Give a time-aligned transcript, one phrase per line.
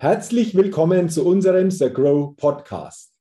[0.00, 3.14] Herzlich willkommen zu unserem The Grow Podcast.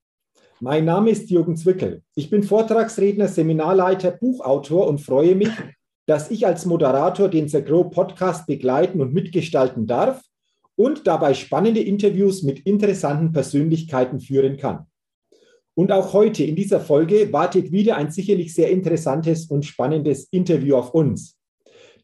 [0.60, 2.04] Mein Name ist Jürgen Zwickel.
[2.14, 5.50] Ich bin Vortragsredner, Seminarleiter, Buchautor und freue mich,
[6.06, 10.22] dass ich als Moderator den The Grow Podcast begleiten und mitgestalten darf
[10.76, 14.86] und dabei spannende Interviews mit interessanten Persönlichkeiten führen kann.
[15.74, 20.76] Und auch heute in dieser Folge wartet wieder ein sicherlich sehr interessantes und spannendes Interview
[20.76, 21.40] auf uns.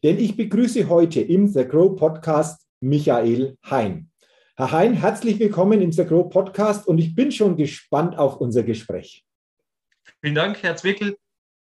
[0.02, 4.10] Denn ich begrüße heute im The Grow Podcast Michael Hein.
[4.56, 9.24] Herr Hein, herzlich willkommen im Grow Podcast und ich bin schon gespannt auf unser Gespräch.
[10.20, 11.16] Vielen Dank, Herr Zwickel.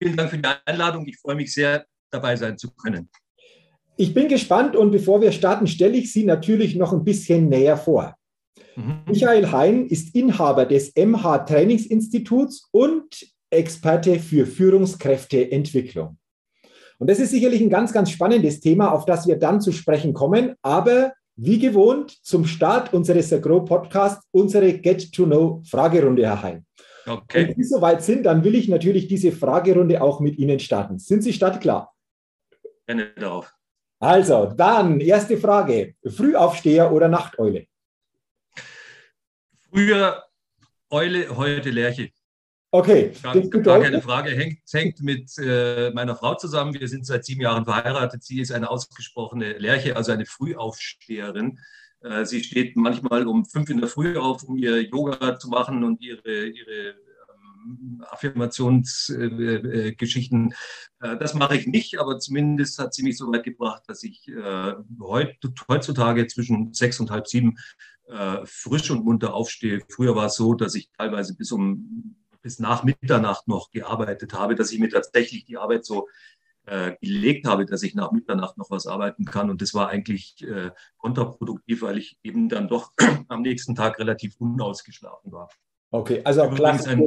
[0.02, 1.06] Vielen Dank für die Einladung.
[1.06, 3.10] Ich freue mich sehr, dabei sein zu können.
[3.98, 7.76] Ich bin gespannt und bevor wir starten, stelle ich Sie natürlich noch ein bisschen näher
[7.76, 8.16] vor.
[8.74, 9.00] Mhm.
[9.04, 16.16] Michael Hein ist Inhaber des MH Trainingsinstituts und Experte für Führungskräfteentwicklung.
[16.96, 20.14] Und das ist sicherlich ein ganz, ganz spannendes Thema, auf das wir dann zu sprechen
[20.14, 20.54] kommen.
[20.62, 26.66] Aber wie gewohnt, zum Start unseres Agro Podcasts unsere Get-to-Know-Fragerunde, Herr Hein.
[27.06, 27.46] Okay.
[27.46, 30.98] Wenn Sie soweit sind, dann will ich natürlich diese Fragerunde auch mit Ihnen starten.
[30.98, 31.94] Sind Sie startklar?
[32.86, 33.54] Gerne darauf.
[34.00, 35.94] Also, dann erste Frage.
[36.04, 37.66] Frühaufsteher oder Nachteule?
[39.70, 40.24] Früher
[40.90, 42.10] Eule, heute Lerche.
[42.70, 43.12] Okay.
[43.22, 44.28] Gar, gar keine Frage.
[44.30, 46.78] Hängt, hängt mit äh, meiner Frau zusammen.
[46.78, 48.22] Wir sind seit sieben Jahren verheiratet.
[48.22, 51.60] Sie ist eine ausgesprochene Lerche, also eine Frühaufsteherin.
[52.02, 55.82] Äh, sie steht manchmal um fünf in der Früh auf, um ihr Yoga zu machen
[55.82, 56.94] und ihre, ihre
[57.64, 60.52] ähm, Affirmationsgeschichten.
[61.00, 64.02] Äh, äh, das mache ich nicht, aber zumindest hat sie mich so weit gebracht, dass
[64.02, 65.36] ich äh, heut,
[65.68, 67.56] heutzutage zwischen sechs und halb sieben
[68.08, 69.80] äh, frisch und munter aufstehe.
[69.88, 72.14] Früher war es so, dass ich teilweise bis um
[72.48, 76.08] bis nach Mitternacht noch gearbeitet habe, dass ich mir tatsächlich die Arbeit so
[76.64, 79.50] äh, gelegt habe, dass ich nach Mitternacht noch was arbeiten kann.
[79.50, 82.92] Und das war eigentlich äh, kontraproduktiv, weil ich eben dann doch
[83.28, 85.50] am nächsten Tag relativ unausgeschlafen war.
[85.90, 87.06] Okay, also übrigens ein,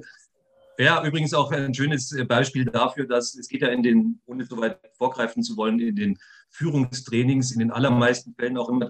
[0.77, 4.45] ja, übrigens auch ein schönes äh, Beispiel dafür, dass es geht ja in den, ohne
[4.45, 6.19] so weit vorgreifen zu wollen, in den
[6.51, 8.87] Führungstrainings in den allermeisten Fällen auch immer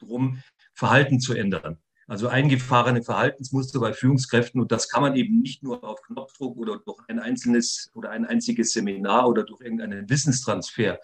[0.00, 0.42] darum,
[0.72, 4.60] Verhalten zu ändern also eingefahrene Verhaltensmuster bei Führungskräften.
[4.60, 8.24] Und das kann man eben nicht nur auf Knopfdruck oder durch ein einzelnes oder ein
[8.24, 10.98] einziges Seminar oder durch irgendeinen Wissenstransfer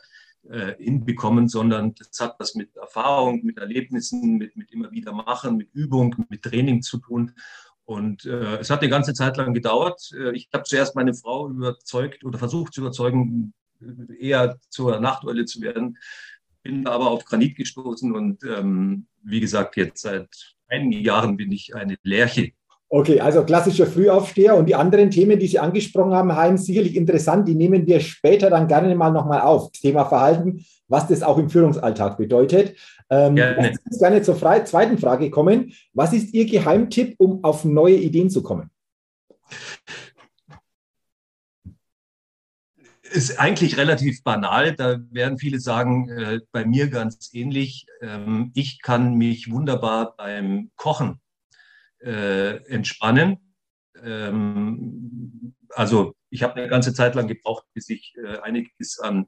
[0.49, 5.57] äh, hinbekommen, sondern das hat was mit Erfahrung, mit Erlebnissen, mit, mit immer wieder Machen,
[5.57, 7.33] mit Übung, mit Training zu tun.
[7.85, 10.11] Und äh, es hat eine ganze Zeit lang gedauert.
[10.13, 13.55] Äh, ich habe zuerst meine Frau überzeugt oder versucht zu überzeugen,
[14.19, 15.99] eher zur Nachteule zu werden,
[16.63, 21.75] bin aber auf Granit gestoßen und ähm, wie gesagt, jetzt seit einigen Jahren bin ich
[21.75, 22.53] eine Lerche.
[22.91, 27.47] Okay, also klassischer Frühaufsteher und die anderen Themen, die Sie angesprochen haben, Heinz, sicherlich interessant,
[27.47, 29.71] die nehmen wir später dann gerne mal nochmal auf.
[29.73, 32.77] Das Thema Verhalten, was das auch im Führungsalltag bedeutet.
[33.11, 33.75] Ähm, gerne.
[33.85, 35.73] Lass gerne zur zweiten Frage kommen.
[35.93, 38.71] Was ist Ihr Geheimtipp, um auf neue Ideen zu kommen?
[43.09, 44.75] Ist eigentlich relativ banal.
[44.75, 47.87] Da werden viele sagen, äh, bei mir ganz ähnlich.
[48.01, 51.21] Ähm, ich kann mich wunderbar beim Kochen
[52.01, 53.55] äh, entspannen.
[54.03, 59.27] Ähm, also ich habe eine ganze Zeit lang gebraucht, bis ich äh, einiges an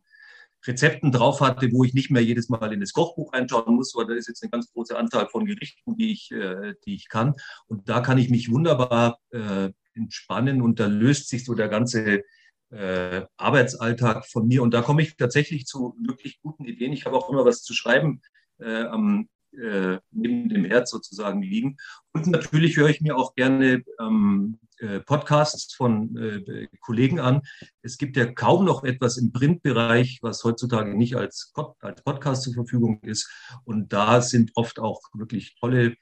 [0.66, 4.06] Rezepten drauf hatte, wo ich nicht mehr jedes Mal in das Kochbuch reinschauen muss, weil
[4.06, 7.34] da ist jetzt eine ganz große Anzahl von Gerichten, die ich, äh, die ich kann.
[7.66, 12.22] Und da kann ich mich wunderbar äh, entspannen und da löst sich so der ganze
[12.70, 14.62] äh, Arbeitsalltag von mir.
[14.62, 16.92] Und da komme ich tatsächlich zu wirklich guten Ideen.
[16.92, 18.22] Ich habe auch immer was zu schreiben
[18.58, 21.76] äh, am, äh, neben dem Herz sozusagen liegen.
[22.12, 27.42] Und natürlich höre ich mir auch gerne ähm, äh, Podcasts von äh, Kollegen an.
[27.82, 32.54] Es gibt ja kaum noch etwas im Printbereich, was heutzutage nicht als, als Podcast zur
[32.54, 33.30] Verfügung ist.
[33.64, 35.96] Und da sind oft auch wirklich tolle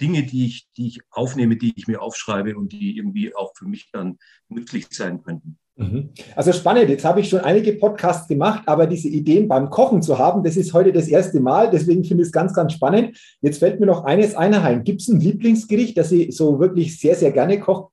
[0.00, 3.66] Dinge, die ich, die ich aufnehme, die ich mir aufschreibe und die irgendwie auch für
[3.66, 5.58] mich dann nützlich sein könnten.
[5.80, 6.10] Mhm.
[6.36, 10.18] Also spannend, jetzt habe ich schon einige Podcasts gemacht, aber diese Ideen beim Kochen zu
[10.18, 13.18] haben, das ist heute das erste Mal, deswegen finde ich es ganz, ganz spannend.
[13.40, 14.84] Jetzt fällt mir noch eines ein.
[14.84, 17.86] Gibt es ein Lieblingsgericht, das Sie so wirklich sehr, sehr gerne kochen?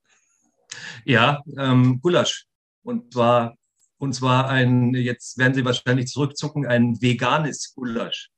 [1.05, 2.45] Ja, ähm, Gulasch.
[2.83, 3.55] Und zwar,
[3.99, 8.31] und zwar ein, jetzt werden Sie wahrscheinlich zurückzucken, ein veganes Gulasch.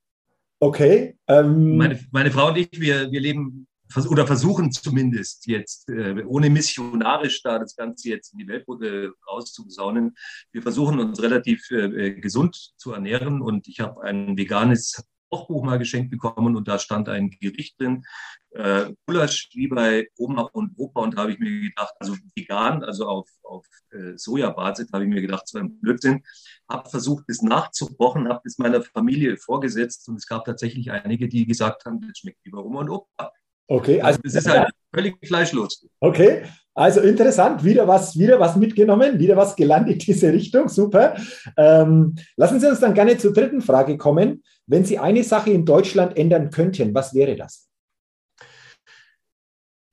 [0.60, 1.16] Okay.
[1.26, 3.66] Ähm, meine, meine Frau und ich, wir, wir leben
[4.08, 9.08] oder versuchen zumindest jetzt, äh, ohne missionarisch da das Ganze jetzt in die Welt äh,
[9.28, 10.14] rauszusaunen.
[10.52, 15.78] Wir versuchen uns relativ äh, gesund zu ernähren und ich habe ein veganes Kochbuch mal
[15.78, 18.04] geschenkt bekommen und da stand ein Gericht drin,
[18.50, 22.82] äh, Gulasch wie bei Oma und Opa und da habe ich mir gedacht, also vegan,
[22.82, 26.24] also auf, auf äh, Sojabasis, habe ich mir gedacht, so ein Blödsinn.
[26.68, 31.46] Habe versucht, das nachzukochen, habe das meiner Familie vorgesetzt und es gab tatsächlich einige, die
[31.46, 33.29] gesagt haben, das schmeckt wie bei Oma und Opa.
[33.70, 35.86] Okay, also, also das ist halt völlig fleischlos.
[36.00, 36.42] Okay,
[36.74, 41.16] also interessant, wieder was, wieder was mitgenommen, wieder was gelernt in diese Richtung, super.
[41.56, 44.42] Ähm, lassen Sie uns dann gerne zur dritten Frage kommen.
[44.66, 47.68] Wenn Sie eine Sache in Deutschland ändern könnten, was wäre das?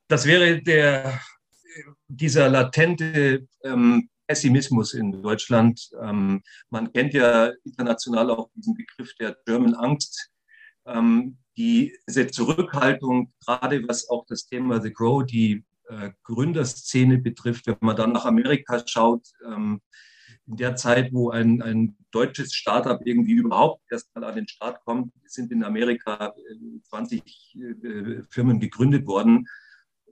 [0.08, 1.20] Das wäre der,
[2.08, 5.88] dieser latente ähm, Pessimismus in Deutschland.
[6.02, 6.42] Ähm,
[6.72, 10.32] man kennt ja international auch diesen Begriff der German Angst.
[10.88, 17.78] Ähm, diese Zurückhaltung, gerade was auch das Thema The Grow, die äh, Gründerszene betrifft, wenn
[17.82, 19.82] man dann nach Amerika schaut, ähm,
[20.46, 25.12] in der Zeit, wo ein, ein deutsches Startup irgendwie überhaupt erstmal an den Start kommt,
[25.26, 26.34] sind in Amerika
[26.90, 27.22] 20
[27.56, 29.48] äh, äh, Firmen gegründet worden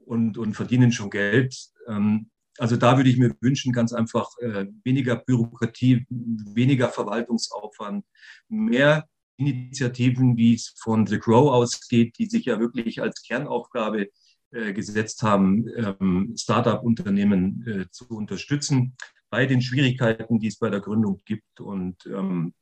[0.05, 1.55] und, und verdienen schon Geld.
[1.87, 8.05] Ähm, also da würde ich mir wünschen, ganz einfach äh, weniger Bürokratie, weniger Verwaltungsaufwand,
[8.47, 14.09] mehr Initiativen, wie es von The Grow ausgeht, die sich ja wirklich als Kernaufgabe
[14.51, 18.95] äh, gesetzt haben, ähm, Startup-Unternehmen äh, zu unterstützen
[19.29, 21.59] bei den Schwierigkeiten, die es bei der Gründung gibt.
[21.59, 22.53] Und ähm,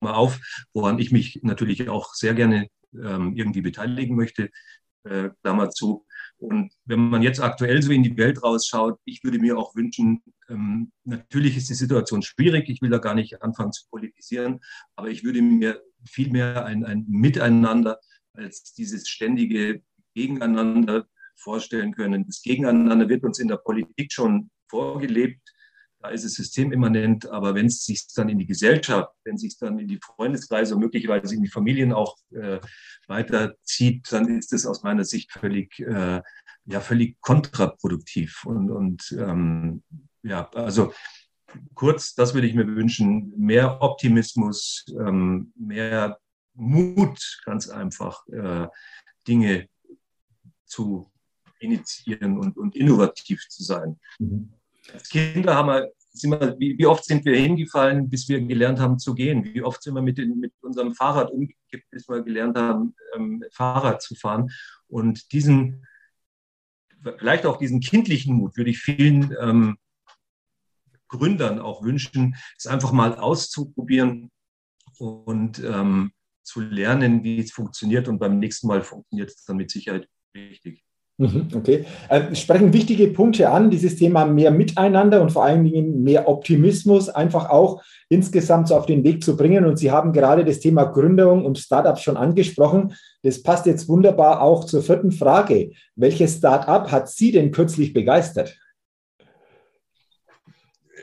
[0.00, 0.40] mal auf,
[0.72, 4.50] woran ich mich natürlich auch sehr gerne ähm, irgendwie beteiligen möchte,
[5.04, 6.04] äh, Klammer zu,
[6.38, 10.22] und wenn man jetzt aktuell so in die Welt rausschaut, ich würde mir auch wünschen,
[10.48, 14.60] ähm, natürlich ist die Situation schwierig, ich will da gar nicht anfangen zu politisieren,
[14.94, 17.98] aber ich würde mir viel mehr ein, ein Miteinander
[18.34, 19.82] als dieses ständige
[20.14, 22.24] Gegeneinander vorstellen können.
[22.26, 25.40] Das Gegeneinander wird uns in der Politik schon vorgelebt.
[26.00, 29.58] Da ist es systemimmanent, aber wenn es sich dann in die Gesellschaft, wenn es sich
[29.58, 32.60] dann in die Freundeskreise und möglicherweise in die Familien auch äh,
[33.08, 36.22] weiterzieht, dann ist es aus meiner Sicht völlig, äh,
[36.66, 38.44] ja, völlig kontraproduktiv.
[38.44, 39.82] Und, und ähm,
[40.22, 40.92] ja, also
[41.74, 46.18] kurz, das würde ich mir wünschen, mehr Optimismus, ähm, mehr
[46.54, 48.68] Mut, ganz einfach, äh,
[49.26, 49.68] Dinge
[50.64, 51.10] zu
[51.60, 53.98] initiieren und, und innovativ zu sein.
[54.18, 54.52] Mhm.
[54.92, 58.98] Als Kinder haben wir, wir wie, wie, oft sind wir hingefallen, bis wir gelernt haben
[58.98, 59.44] zu gehen?
[59.44, 63.44] Wie oft sind wir mit, den, mit unserem Fahrrad umgekippt, bis wir gelernt haben, ähm,
[63.52, 64.50] Fahrrad zu fahren?
[64.88, 65.86] Und diesen,
[67.18, 69.78] vielleicht auch diesen kindlichen Mut würde ich vielen ähm,
[71.08, 74.30] Gründern auch wünschen, es einfach mal auszuprobieren
[74.98, 76.12] und ähm,
[76.42, 78.08] zu lernen, wie es funktioniert.
[78.08, 80.84] Und beim nächsten Mal funktioniert es dann mit Sicherheit richtig.
[81.20, 81.84] Mhm, okay.
[82.08, 87.08] Äh, sprechen wichtige Punkte an, dieses Thema mehr Miteinander und vor allen Dingen mehr Optimismus
[87.08, 89.64] einfach auch insgesamt so auf den Weg zu bringen.
[89.64, 92.94] Und Sie haben gerade das Thema Gründung und Startup schon angesprochen.
[93.24, 95.72] Das passt jetzt wunderbar auch zur vierten Frage.
[95.96, 98.56] Welches Startup hat Sie denn kürzlich begeistert?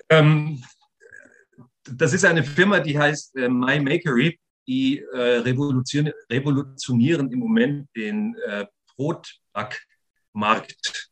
[0.09, 0.63] Ähm,
[1.91, 4.39] das ist eine Firma, die heißt äh, My Makery.
[4.67, 8.65] Die äh, revolutionieren, revolutionieren im Moment den äh,
[8.95, 9.79] Brotback
[10.35, 11.09] Markt.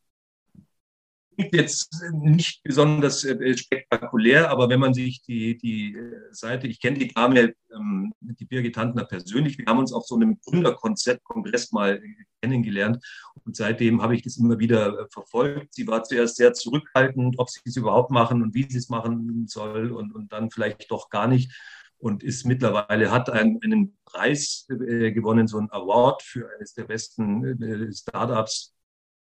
[1.52, 7.00] Jetzt nicht besonders äh, spektakulär, aber wenn man sich die, die äh, Seite, ich kenne
[7.00, 12.02] die Dame, ähm, die Birgit Handner persönlich, wir haben uns auf so einem Gründerkongress mal
[12.42, 13.04] kennengelernt
[13.46, 15.74] und seitdem habe ich das immer wieder äh, verfolgt.
[15.74, 19.48] Sie war zuerst sehr zurückhaltend, ob sie es überhaupt machen und wie sie es machen
[19.48, 21.52] soll und, und dann vielleicht doch gar nicht
[21.98, 26.84] und ist mittlerweile, hat einen, einen Preis äh, gewonnen, so einen Award für eines der
[26.84, 28.74] besten äh, Startups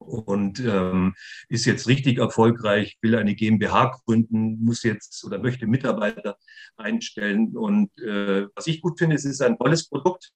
[0.03, 1.15] und ähm,
[1.49, 6.37] ist jetzt richtig erfolgreich, will eine GmbH gründen, muss jetzt oder möchte Mitarbeiter
[6.77, 7.57] einstellen.
[7.57, 10.33] Und äh, was ich gut finde, es ist ein tolles Produkt.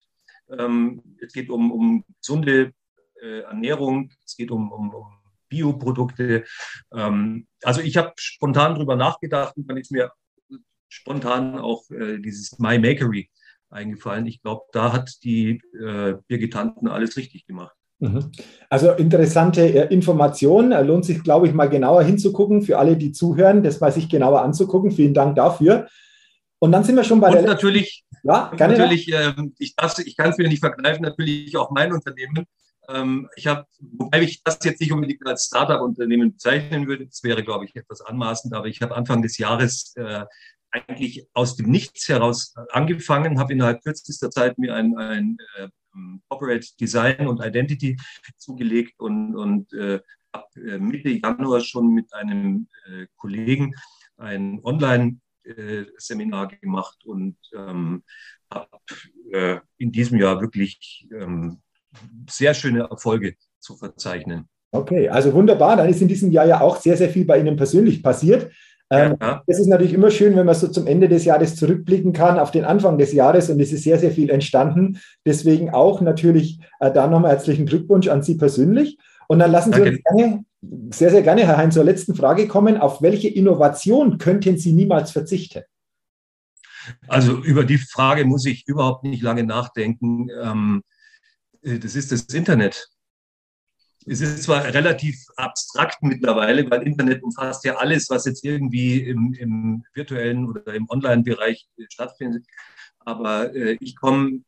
[0.49, 2.73] Ähm, es geht um, um gesunde
[3.20, 5.06] äh, Ernährung, es geht um, um, um
[5.49, 6.44] Bioprodukte.
[6.92, 10.12] Ähm, also ich habe spontan darüber nachgedacht und dann ist mir
[10.88, 13.30] spontan auch äh, dieses My Makery
[13.70, 14.26] eingefallen.
[14.26, 17.76] Ich glaube, da hat die äh, Birgit Tanten alles richtig gemacht.
[17.99, 18.31] Mhm.
[18.69, 20.71] Also interessante äh, Information.
[20.71, 24.43] Lohnt sich, glaube ich, mal genauer hinzugucken für alle, die zuhören, das mal sich genauer
[24.43, 24.91] anzugucken.
[24.91, 25.87] Vielen Dank dafür.
[26.59, 27.43] Und dann sind wir schon bei und der.
[27.43, 29.75] Natürlich, ja, natürlich ähm, ich,
[30.05, 32.47] ich kann es mir nicht vergleichen, natürlich auch mein Unternehmen.
[32.88, 37.43] Ähm, ich habe, wobei ich das jetzt nicht unbedingt als Startup-Unternehmen bezeichnen würde, das wäre,
[37.43, 40.25] glaube ich, etwas anmaßend, aber ich habe Anfang des Jahres äh,
[40.71, 45.69] eigentlich aus dem Nichts heraus angefangen, habe innerhalb kürzester Zeit mir ein, ein äh,
[46.29, 47.97] Corporate Design und Identity
[48.37, 50.00] zugelegt und, und äh,
[50.33, 53.75] habe äh, Mitte Januar schon mit einem äh, Kollegen
[54.17, 58.03] ein Online-Seminar gemacht und ähm,
[58.53, 58.69] habe
[59.33, 61.61] äh, in diesem Jahr wirklich ähm,
[62.29, 64.49] sehr schöne Erfolge zu verzeichnen.
[64.73, 65.76] Okay, also wunderbar.
[65.76, 68.53] Dann ist in diesem Jahr ja auch sehr, sehr viel bei Ihnen persönlich passiert.
[68.90, 69.43] Ähm, ja.
[69.47, 72.52] Es ist natürlich immer schön, wenn man so zum Ende des Jahres zurückblicken kann auf
[72.52, 75.00] den Anfang des Jahres und es ist sehr, sehr viel entstanden.
[75.25, 78.99] Deswegen auch natürlich äh, da nochmal herzlichen Glückwunsch an Sie persönlich.
[79.28, 79.97] Und dann lassen Sie Danke.
[79.97, 80.45] uns gerne,
[80.93, 82.76] sehr, sehr gerne, Herr Hein, zur letzten Frage kommen.
[82.76, 85.62] Auf welche Innovation könnten Sie niemals verzichten?
[87.09, 90.28] Also über die Frage muss ich überhaupt nicht lange nachdenken.
[90.40, 90.83] Ähm,
[91.62, 92.88] äh, das ist das Internet.
[94.08, 99.34] Es ist zwar relativ abstrakt mittlerweile, weil Internet umfasst ja alles, was jetzt irgendwie im,
[99.34, 102.46] im virtuellen oder im Online-Bereich äh, stattfindet.
[103.00, 104.42] Aber äh, ich komme,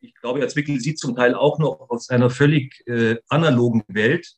[0.00, 4.36] ich glaube, Herr Zwickel sieht zum Teil auch noch aus einer völlig äh, analogen Welt,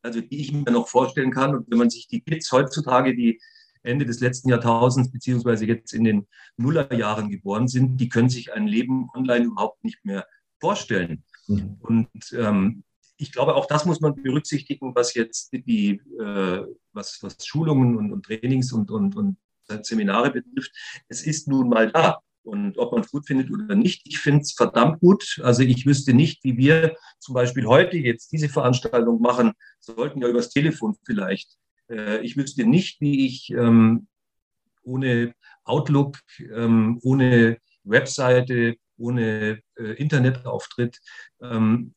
[0.00, 1.54] also die ich mir noch vorstellen kann.
[1.54, 3.38] Und wenn man sich die Kids heutzutage, die
[3.82, 8.66] Ende des letzten Jahrtausends beziehungsweise jetzt in den Nullerjahren geboren sind, die können sich ein
[8.66, 10.26] Leben online überhaupt nicht mehr
[10.60, 11.24] vorstellen.
[11.48, 11.76] Mhm.
[11.80, 12.84] Und ähm,
[13.16, 18.12] ich glaube, auch das muss man berücksichtigen, was jetzt die, äh, was, was Schulungen und,
[18.12, 19.36] und Trainings und, und, und
[19.82, 20.72] Seminare betrifft.
[21.08, 22.18] Es ist nun mal da.
[22.44, 25.40] Und ob man es gut findet oder nicht, ich finde es verdammt gut.
[25.44, 30.28] Also ich wüsste nicht, wie wir zum Beispiel heute jetzt diese Veranstaltung machen sollten, ja
[30.28, 31.56] übers Telefon vielleicht.
[31.88, 34.08] Äh, ich wüsste nicht, wie ich ähm,
[34.82, 36.18] ohne Outlook,
[36.52, 40.98] ähm, ohne Webseite, ohne äh, Internetauftritt
[41.40, 41.94] ähm,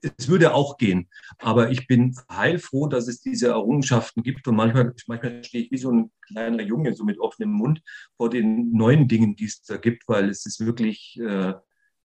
[0.00, 1.08] es würde auch gehen.
[1.38, 4.46] Aber ich bin heilfroh, dass es diese Errungenschaften gibt.
[4.48, 7.82] Und manchmal, manchmal stehe ich wie so ein kleiner Junge, so mit offenem Mund,
[8.16, 11.54] vor den neuen Dingen, die es da gibt, weil es ist wirklich äh,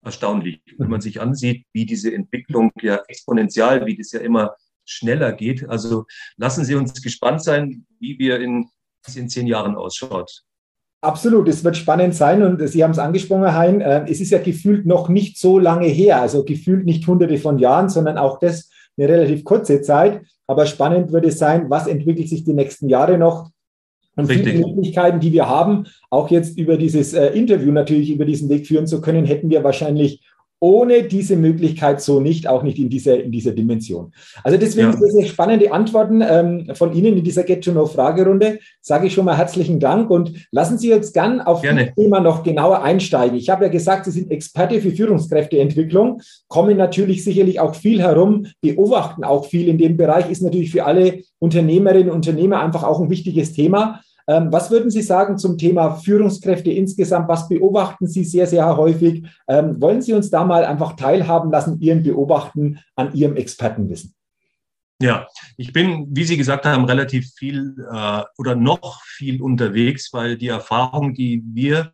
[0.03, 0.63] erstaunlich.
[0.79, 5.69] Wenn man sich ansieht, wie diese Entwicklung ja exponentiell, wie das ja immer schneller geht.
[5.69, 6.07] Also
[6.37, 8.69] lassen Sie uns gespannt sein, wie wir in,
[9.15, 10.45] in zehn Jahren ausschaut.
[11.03, 14.39] Absolut, es wird spannend sein und Sie haben es angesprochen, Hein, äh, es ist ja
[14.39, 18.71] gefühlt noch nicht so lange her, also gefühlt nicht hunderte von Jahren, sondern auch das
[18.99, 20.21] eine relativ kurze Zeit.
[20.47, 23.51] Aber spannend wird es sein, was entwickelt sich die nächsten Jahre noch
[24.17, 24.53] und Richtig.
[24.53, 28.67] viele Möglichkeiten, die wir haben, auch jetzt über dieses äh, Interview natürlich über diesen Weg
[28.67, 30.21] führen zu können, hätten wir wahrscheinlich
[30.61, 34.13] ohne diese Möglichkeit so nicht, auch nicht in dieser, in dieser Dimension.
[34.45, 34.97] Also deswegen ja.
[34.97, 38.59] sehr, sehr spannende Antworten ähm, von Ihnen in dieser Get-to-Know-Fragerunde.
[38.83, 41.87] Sage ich schon mal herzlichen Dank und lassen Sie uns gern auf Gerne.
[41.87, 43.39] das Thema noch genauer einsteigen.
[43.39, 48.47] Ich habe ja gesagt, Sie sind Experte für Führungskräfteentwicklung, kommen natürlich sicherlich auch viel herum,
[48.61, 53.01] beobachten auch viel in dem Bereich, ist natürlich für alle Unternehmerinnen und Unternehmer einfach auch
[53.01, 54.03] ein wichtiges Thema.
[54.31, 57.29] Ähm, was würden Sie sagen zum Thema Führungskräfte insgesamt?
[57.29, 59.27] Was beobachten Sie sehr, sehr häufig?
[59.49, 64.15] Ähm, wollen Sie uns da mal einfach teilhaben lassen, Ihren Beobachten an Ihrem Expertenwissen?
[65.03, 70.37] Ja, ich bin, wie Sie gesagt haben, relativ viel äh, oder noch viel unterwegs, weil
[70.37, 71.93] die Erfahrung, die wir,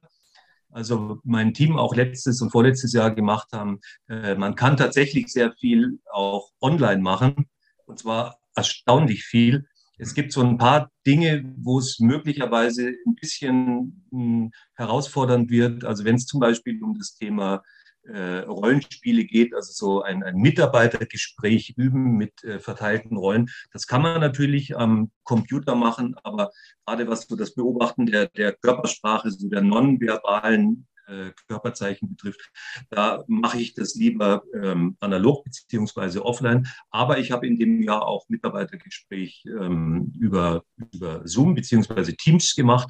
[0.71, 5.52] also mein Team auch letztes und vorletztes Jahr gemacht haben, äh, man kann tatsächlich sehr
[5.52, 7.47] viel auch online machen
[7.87, 9.64] und zwar erstaunlich viel.
[9.99, 15.85] Es gibt so ein paar Dinge, wo es möglicherweise ein bisschen hm, herausfordernd wird.
[15.85, 17.62] Also wenn es zum Beispiel um das Thema
[18.09, 23.49] äh, Rollenspiele geht, also so ein, ein Mitarbeitergespräch üben mit äh, verteilten Rollen.
[23.73, 26.50] Das kann man natürlich am Computer machen, aber
[26.85, 32.50] gerade was so das Beobachten der, der Körpersprache, so der nonverbalen äh, Körperzeichen betrifft,
[32.90, 36.66] da mache ich das lieber ähm, analog beziehungsweise offline.
[36.90, 42.88] Aber ich habe in dem Jahr auch Mitarbeitergespräch ähm, über, über Zoom beziehungsweise Teams gemacht.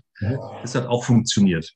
[0.63, 1.75] Das hat auch funktioniert.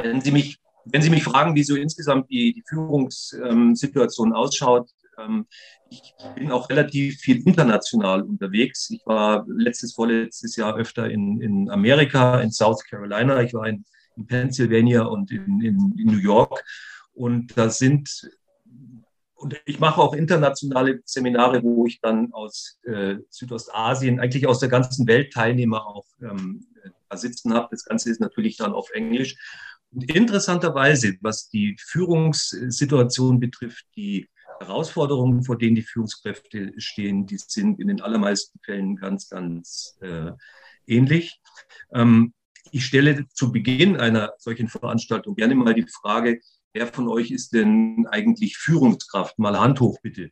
[0.00, 5.46] Wenn Sie mich, wenn Sie mich fragen, wie so insgesamt die, die Führungssituation ausschaut, ähm,
[5.90, 8.90] ich bin auch relativ viel international unterwegs.
[8.90, 13.42] Ich war letztes, vorletztes Jahr öfter in, in Amerika, in South Carolina.
[13.42, 13.84] Ich war in
[14.18, 16.64] in Pennsylvania und in, in, in New York.
[17.12, 18.30] Und da sind,
[19.34, 24.68] und ich mache auch internationale Seminare, wo ich dann aus äh, Südostasien, eigentlich aus der
[24.68, 26.66] ganzen Welt Teilnehmer auch ähm,
[27.08, 27.68] da sitzen habe.
[27.70, 29.36] Das Ganze ist natürlich dann auf Englisch.
[29.90, 34.28] Und interessanterweise, was die Führungssituation betrifft, die
[34.60, 40.32] Herausforderungen, vor denen die Führungskräfte stehen, die sind in den allermeisten Fällen ganz, ganz äh,
[40.86, 41.40] ähnlich.
[41.92, 42.34] Ähm,
[42.72, 46.40] ich stelle zu Beginn einer solchen Veranstaltung gerne mal die Frage,
[46.72, 49.38] wer von euch ist denn eigentlich Führungskraft?
[49.38, 50.30] Mal Hand hoch, bitte.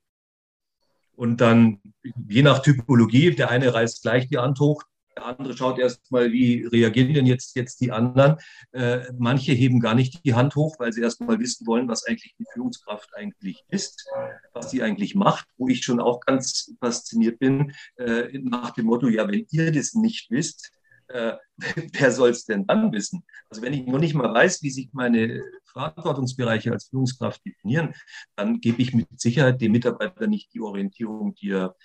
[1.15, 1.81] Und dann,
[2.29, 4.83] je nach Typologie, der eine reißt gleich die Hand hoch,
[5.17, 8.37] der andere schaut erst mal, wie reagieren denn jetzt, jetzt die anderen.
[8.73, 12.05] Äh, manche heben gar nicht die Hand hoch, weil sie erst mal wissen wollen, was
[12.05, 14.07] eigentlich die Führungskraft eigentlich ist,
[14.53, 19.09] was sie eigentlich macht, wo ich schon auch ganz fasziniert bin, äh, nach dem Motto,
[19.09, 20.71] ja, wenn ihr das nicht wisst,
[21.09, 21.35] äh,
[21.93, 23.25] wer soll es denn dann wissen?
[23.49, 27.95] Also wenn ich noch nicht mal weiß, wie sich meine Verantwortungsbereiche als Führungskraft definieren,
[28.35, 31.77] dann gebe ich mit Sicherheit dem Mitarbeiter nicht die Orientierung, die er,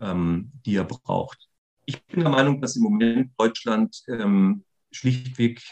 [0.00, 1.48] ähm, die er braucht.
[1.86, 5.62] Ich bin der Meinung, dass im Moment Deutschland ähm, schlichtweg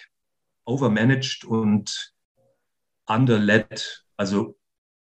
[0.65, 2.15] overmanaged und
[3.07, 4.59] underled, also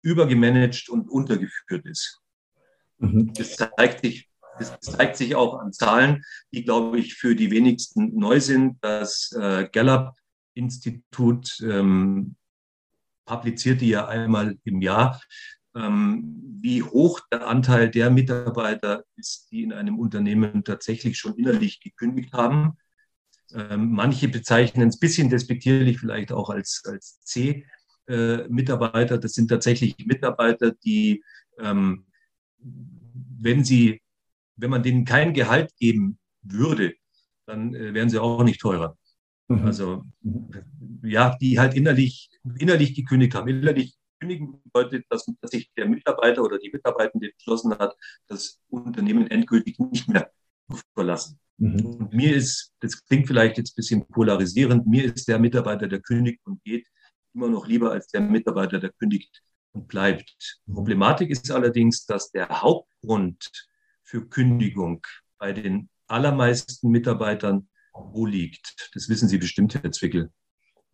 [0.02, 2.22] übergemanagt und untergeführt ist.
[3.00, 3.34] Mhm.
[3.34, 4.29] Das zeigt sich
[4.60, 8.78] das zeigt sich auch an Zahlen, die, glaube ich, für die wenigsten neu sind.
[8.82, 12.36] Das äh, Gallup-Institut ähm,
[13.26, 15.22] publiziert die ja einmal im Jahr,
[15.76, 21.80] ähm, wie hoch der Anteil der Mitarbeiter ist, die in einem Unternehmen tatsächlich schon innerlich
[21.80, 22.78] gekündigt haben.
[23.54, 29.16] Ähm, manche bezeichnen es ein bisschen despektierlich vielleicht auch als, als C-Mitarbeiter.
[29.16, 31.24] Äh, das sind tatsächlich Mitarbeiter, die,
[31.60, 32.06] ähm,
[32.58, 34.02] wenn sie
[34.60, 36.94] wenn man denen kein Gehalt geben würde,
[37.46, 38.98] dann äh, wären sie auch nicht teurer.
[39.48, 39.66] Mhm.
[39.66, 40.04] Also
[41.04, 43.48] ja, die halt innerlich, innerlich gekündigt haben.
[43.48, 47.96] Innerlich kündigen bedeutet, dass, dass sich der Mitarbeiter oder die Mitarbeitende entschlossen hat,
[48.28, 50.30] das Unternehmen endgültig nicht mehr
[50.70, 51.40] zu verlassen.
[51.58, 51.86] Mhm.
[51.86, 56.02] Und mir ist, das klingt vielleicht jetzt ein bisschen polarisierend, mir ist der Mitarbeiter, der
[56.02, 56.88] kündigt und geht,
[57.34, 59.42] immer noch lieber als der Mitarbeiter, der kündigt
[59.74, 60.60] und bleibt.
[60.72, 63.50] Problematik ist allerdings, dass der Hauptgrund
[64.10, 65.06] für Kündigung
[65.38, 68.90] bei den allermeisten Mitarbeitern wo liegt.
[68.94, 70.30] Das wissen Sie bestimmt, Herr Zwickel.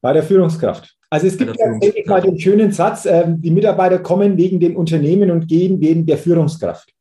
[0.02, 0.96] Bei der Führungskraft.
[1.10, 4.60] Also es gibt ja, denke ich mal, den schönen Satz, äh, die Mitarbeiter kommen wegen
[4.60, 6.92] dem Unternehmen und gehen wegen der Führungskraft.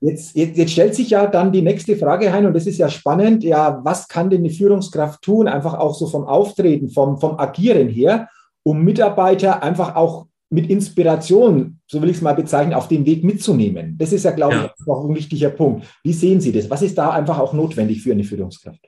[0.00, 2.88] Jetzt, jetzt, jetzt, stellt sich ja dann die nächste Frage ein, und das ist ja
[2.88, 7.38] spannend, ja, was kann denn eine Führungskraft tun, einfach auch so vom Auftreten, vom, vom
[7.38, 8.28] Agieren her,
[8.64, 13.24] um Mitarbeiter einfach auch mit Inspiration, so will ich es mal bezeichnen, auf den Weg
[13.24, 13.96] mitzunehmen.
[13.96, 14.64] Das ist ja, glaube ja.
[14.66, 15.86] ich, noch ein wichtiger Punkt.
[16.04, 16.68] Wie sehen Sie das?
[16.68, 18.86] Was ist da einfach auch notwendig für eine Führungskraft?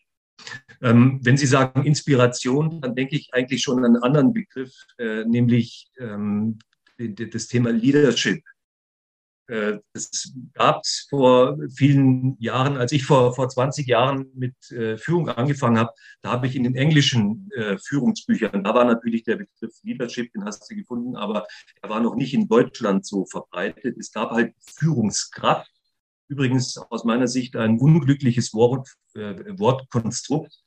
[0.83, 5.25] Ähm, wenn Sie sagen Inspiration, dann denke ich eigentlich schon an einen anderen Begriff, äh,
[5.25, 6.59] nämlich ähm,
[6.99, 8.43] das Thema Leadership.
[9.47, 14.97] Äh, das gab es vor vielen Jahren, als ich vor, vor 20 Jahren mit äh,
[14.97, 19.37] Führung angefangen habe, da habe ich in den englischen äh, Führungsbüchern, da war natürlich der
[19.37, 21.47] Begriff Leadership, den hast du gefunden, aber
[21.83, 23.97] er war noch nicht in Deutschland so verbreitet.
[23.99, 25.71] Es gab halt Führungskraft.
[26.29, 30.59] Übrigens aus meiner Sicht ein unglückliches Wort, äh, Wortkonstrukt,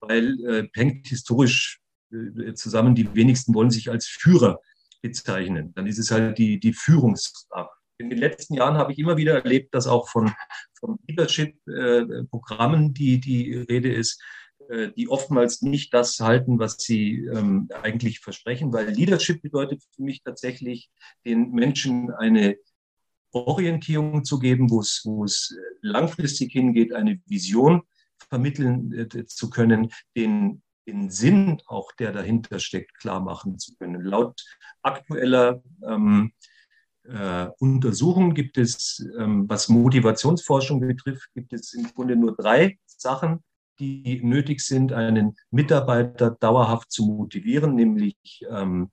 [0.00, 4.58] weil äh, hängt historisch äh, zusammen, die wenigsten wollen sich als Führer
[5.02, 5.72] bezeichnen.
[5.74, 9.34] Dann ist es halt die, die Führungskraft in den letzten Jahren habe ich immer wieder
[9.34, 10.32] erlebt, dass auch von,
[10.78, 14.22] von Leadership-Programmen die, die Rede ist,
[14.68, 20.02] äh, die oftmals nicht das halten, was sie ähm, eigentlich versprechen, weil Leadership bedeutet für
[20.02, 20.90] mich tatsächlich,
[21.24, 22.56] den Menschen eine
[23.32, 27.82] Orientierung zu geben, wo es, wo es langfristig hingeht, eine Vision
[28.28, 34.02] vermitteln äh, zu können, den, den Sinn auch, der dahinter steckt, klar machen zu können.
[34.02, 34.40] Laut
[34.82, 36.32] aktueller ähm,
[37.04, 43.42] äh, Untersuchungen gibt es, ähm, was Motivationsforschung betrifft, gibt es im Grunde nur drei Sachen,
[43.78, 48.16] die nötig sind, einen Mitarbeiter dauerhaft zu motivieren, nämlich
[48.50, 48.90] ähm,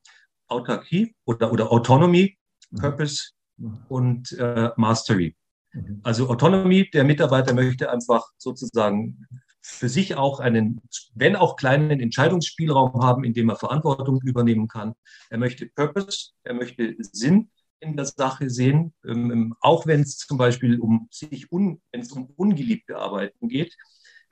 [0.47, 2.37] Autarkie oder, oder Autonomy,
[2.69, 2.77] mhm.
[2.77, 3.85] Purpose mhm.
[3.87, 5.35] und äh, Mastery.
[5.71, 6.01] Mhm.
[6.03, 9.25] Also Autonomy, der Mitarbeiter möchte einfach sozusagen
[9.61, 10.81] für sich auch einen,
[11.13, 14.95] wenn auch kleinen Entscheidungsspielraum haben, in dem er Verantwortung übernehmen kann.
[15.29, 20.17] Er möchte Purpose, er möchte Sinn in der Sache sehen, ähm, ähm, auch wenn es
[20.17, 23.75] zum Beispiel um sich un, wenn es um ungeliebte Arbeiten geht,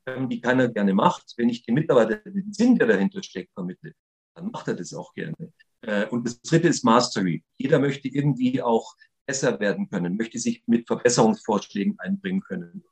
[0.05, 1.33] ähm, die keiner gerne macht.
[1.37, 3.93] Wenn ich dem Mitarbeiter den Sinn, der dahinter steckt, vermittle,
[4.35, 5.51] dann macht er das auch gerne.
[5.81, 7.43] Äh, und das dritte ist Mastery.
[7.57, 12.83] Jeder möchte irgendwie auch besser werden können, möchte sich mit Verbesserungsvorschlägen einbringen können.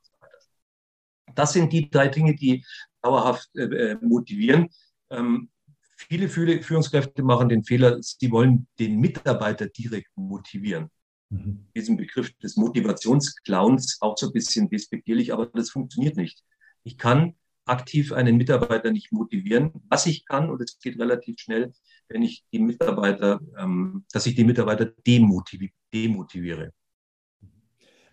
[1.36, 2.66] Das sind die drei Dinge, die
[3.02, 4.70] dauerhaft äh, äh motivieren.
[5.10, 5.50] Ähm,
[6.00, 10.92] Viele Führungskräfte machen den Fehler, sie wollen den Mitarbeiter direkt motivieren.
[11.30, 11.68] Mhm.
[11.76, 16.44] Diesen Begriff des Motivationsclowns auch so ein bisschen despektierlich, aber das funktioniert nicht.
[16.84, 17.34] Ich kann
[17.66, 19.72] aktiv einen Mitarbeiter nicht motivieren.
[19.90, 21.74] Was ich kann, und es geht relativ schnell,
[22.08, 26.74] wenn ich die Mitarbeiter, ähm, dass ich die Mitarbeiter demotivi demotiviere.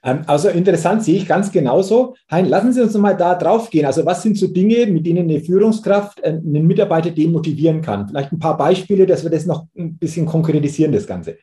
[0.05, 2.15] Ähm, also interessant, sehe ich ganz genauso.
[2.31, 3.87] Hein, lassen Sie uns mal da drauf gehen.
[3.87, 8.07] Also was sind so Dinge, mit denen eine Führungskraft äh, einen Mitarbeiter demotivieren kann?
[8.07, 11.39] Vielleicht ein paar Beispiele, dass wir das noch ein bisschen konkretisieren, das Ganze.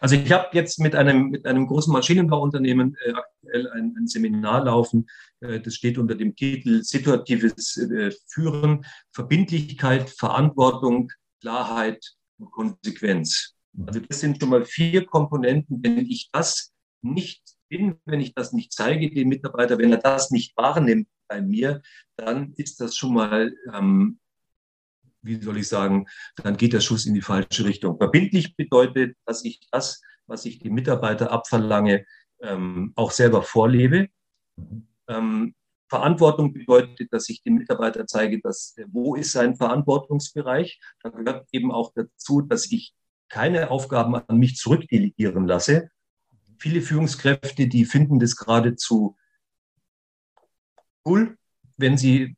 [0.00, 4.64] Also ich habe jetzt mit einem, mit einem großen Maschinenbauunternehmen äh, aktuell ein, ein, Seminar
[4.64, 5.06] laufen.
[5.40, 12.04] Äh, das steht unter dem Titel Situatives äh, Führen, Verbindlichkeit, Verantwortung, Klarheit
[12.38, 13.54] und Konsequenz.
[13.86, 15.80] Also das sind schon mal vier Komponenten.
[15.82, 20.30] Wenn ich das nicht bin, wenn ich das nicht zeige dem Mitarbeiter, wenn er das
[20.30, 21.80] nicht wahrnimmt, bei mir,
[22.16, 24.18] dann ist das schon mal, ähm,
[25.22, 26.06] wie soll ich sagen,
[26.36, 27.96] dann geht der Schuss in die falsche Richtung.
[27.96, 32.04] Verbindlich bedeutet, dass ich das, was ich die Mitarbeiter abverlange,
[32.42, 34.08] ähm, auch selber vorlebe.
[35.08, 35.54] Ähm,
[35.88, 40.80] Verantwortung bedeutet, dass ich dem Mitarbeiter zeige, dass, wo ist sein Verantwortungsbereich.
[41.02, 42.94] Da gehört eben auch dazu, dass ich
[43.28, 45.90] keine Aufgaben an mich zurückdelegieren lasse.
[46.60, 49.16] Viele Führungskräfte, die finden das geradezu
[51.06, 51.38] cool,
[51.78, 52.36] wenn sie,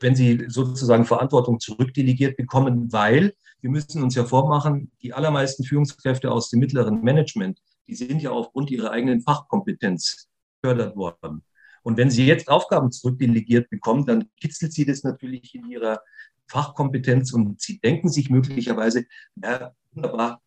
[0.00, 6.32] wenn sie sozusagen Verantwortung zurückdelegiert bekommen, weil wir müssen uns ja vormachen, die allermeisten Führungskräfte
[6.32, 10.28] aus dem mittleren Management, die sind ja aufgrund ihrer eigenen Fachkompetenz
[10.60, 11.44] gefördert worden.
[11.84, 16.00] Und wenn sie jetzt Aufgaben zurückdelegiert bekommen, dann kitzelt sie das natürlich in ihrer
[16.48, 20.42] Fachkompetenz und sie denken sich möglicherweise, ja, wunderbar,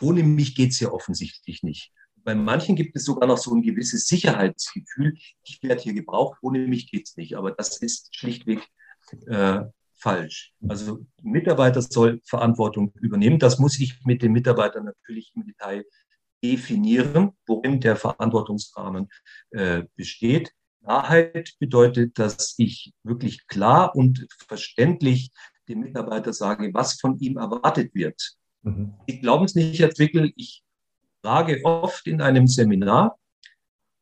[0.00, 1.92] ohne mich geht es ja offensichtlich nicht.
[2.24, 6.66] Bei manchen gibt es sogar noch so ein gewisses Sicherheitsgefühl, ich werde hier gebraucht, ohne
[6.66, 7.36] mich geht es nicht.
[7.36, 8.66] Aber das ist schlichtweg
[9.26, 9.60] äh,
[9.94, 10.52] falsch.
[10.68, 13.38] Also Mitarbeiter soll Verantwortung übernehmen.
[13.38, 15.84] Das muss ich mit den Mitarbeitern natürlich im Detail
[16.42, 19.08] definieren, worin der Verantwortungsrahmen
[19.50, 20.52] äh, besteht.
[20.82, 25.32] Klarheit bedeutet, dass ich wirklich klar und verständlich
[25.68, 28.36] dem Mitarbeiter sage, was von ihm erwartet wird.
[28.62, 28.94] Mhm.
[29.06, 30.62] Ich glaube es nicht, Herr Zwickel, ich
[31.22, 33.18] frage oft in einem Seminar,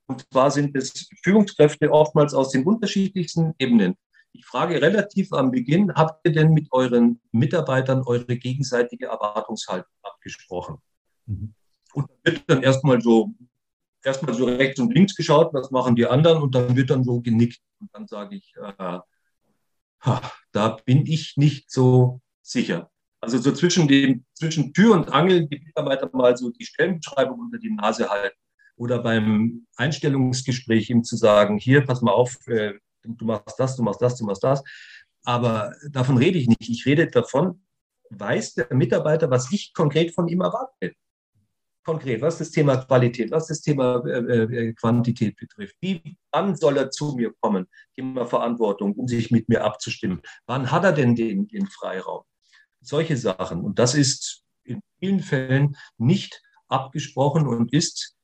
[0.07, 3.97] und zwar sind es Führungskräfte oftmals aus den unterschiedlichsten Ebenen.
[4.33, 10.79] Ich frage relativ am Beginn, habt ihr denn mit euren Mitarbeitern eure gegenseitige Erwartungshaltung abgesprochen?
[11.27, 11.55] Mhm.
[11.95, 13.33] Und wird dann erstmal so,
[14.05, 17.21] erstmal so rechts und links geschaut, was machen die anderen, und dann wird dann so
[17.21, 17.61] genickt.
[17.81, 18.99] Und dann sage ich, äh,
[20.53, 22.91] da bin ich nicht so sicher.
[23.21, 27.59] Also so zwischen dem, zwischen Tür und Angel die Mitarbeiter mal so die Stellenbeschreibung unter
[27.59, 28.37] die Nase halten
[28.77, 32.75] oder beim Einstellungsgespräch ihm zu sagen, hier, pass mal auf, äh,
[33.05, 34.63] du machst das, du machst das, du machst das.
[35.25, 36.69] Aber davon rede ich nicht.
[36.69, 37.63] Ich rede davon,
[38.11, 40.95] weiß der Mitarbeiter, was ich konkret von ihm erwarte
[41.87, 45.77] konkret, was das Thema Qualität, was das Thema äh, äh, Quantität betrifft.
[45.81, 47.69] Wie, wann soll er zu mir kommen?
[47.95, 50.21] Thema Verantwortung, um sich mit mir abzustimmen.
[50.47, 52.25] Wann hat er denn den, den Freiraum?
[52.87, 53.63] Solche Sachen.
[53.63, 58.15] Und das ist in vielen Fällen nicht abgesprochen und ist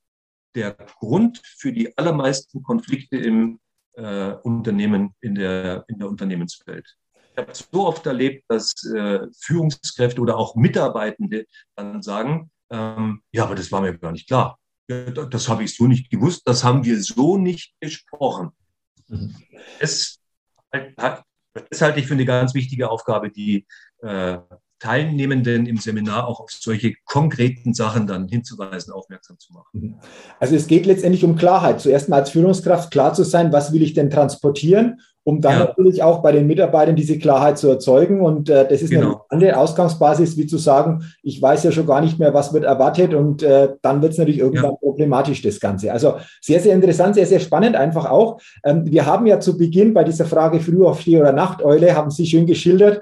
[0.55, 3.61] der Grund für die allermeisten Konflikte im
[3.94, 6.96] äh, Unternehmen, in der, in der Unternehmenswelt.
[7.33, 13.44] Ich habe so oft erlebt, dass äh, Führungskräfte oder auch Mitarbeitende dann sagen, ähm, ja,
[13.44, 14.59] aber das war mir gar nicht klar.
[14.87, 18.51] Das habe ich so nicht gewusst, das haben wir so nicht besprochen.
[19.09, 19.35] Mhm.
[19.81, 20.18] Das,
[20.70, 23.66] das halte ich für eine ganz wichtige Aufgabe, die
[24.03, 24.38] äh,
[24.83, 29.69] Teilnehmenden im Seminar auch auf solche konkreten Sachen dann hinzuweisen, aufmerksam zu machen.
[29.73, 29.95] Mhm.
[30.41, 31.81] Also es geht letztendlich um Klarheit.
[31.81, 35.67] Zuerst mal als Führungskraft klar zu sein, was will ich denn transportieren, um dann ja.
[35.67, 38.23] natürlich auch bei den Mitarbeitern diese Klarheit zu erzeugen.
[38.23, 39.25] Und äh, das ist genau.
[39.29, 42.65] eine andere Ausgangsbasis, wie zu sagen, ich weiß ja schon gar nicht mehr, was wird
[42.65, 44.77] erwartet und äh, dann wird es natürlich irgendwann ja.
[44.79, 45.93] problematisch, das Ganze.
[45.93, 48.41] Also sehr, sehr interessant, sehr, sehr spannend einfach auch.
[48.65, 52.11] Ähm, wir haben ja zu Beginn bei dieser Frage früh auf Steh- oder Nachteule, haben
[52.11, 53.01] Sie schön geschildert,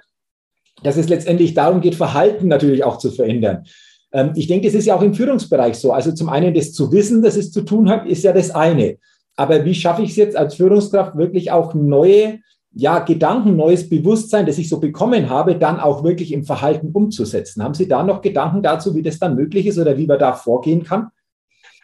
[0.83, 3.65] dass es letztendlich darum geht, Verhalten natürlich auch zu verändern.
[4.13, 5.93] Ähm, ich denke, das ist ja auch im Führungsbereich so.
[5.93, 8.99] Also zum einen das zu wissen, dass es zu tun hat, ist ja das eine.
[9.37, 12.41] Aber wie schaffe ich es jetzt als Führungskraft wirklich auch neue
[12.73, 17.63] ja, Gedanken, neues Bewusstsein, das ich so bekommen habe, dann auch wirklich im Verhalten umzusetzen?
[17.63, 20.35] Haben Sie da noch Gedanken dazu, wie das dann möglich ist oder wie man da
[20.35, 21.09] vorgehen kann?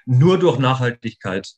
[0.05, 1.51] Nur durch Nachhaltigkeit.